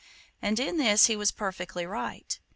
And 0.41 0.59
in 0.59 0.77
this 0.77 1.05
he 1.05 1.15
was 1.15 1.29
perfectly 1.29 1.85
right. 1.85 2.39